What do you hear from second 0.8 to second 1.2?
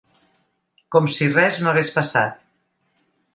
Com